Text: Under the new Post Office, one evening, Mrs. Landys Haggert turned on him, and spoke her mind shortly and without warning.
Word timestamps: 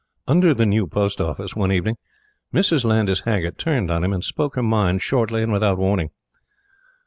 Under 0.27 0.55
the 0.55 0.65
new 0.65 0.87
Post 0.87 1.21
Office, 1.21 1.55
one 1.55 1.71
evening, 1.71 1.95
Mrs. 2.51 2.83
Landys 2.83 3.21
Haggert 3.25 3.59
turned 3.59 3.91
on 3.91 4.03
him, 4.03 4.13
and 4.13 4.23
spoke 4.23 4.55
her 4.55 4.63
mind 4.63 5.03
shortly 5.03 5.43
and 5.43 5.51
without 5.51 5.77
warning. 5.77 6.09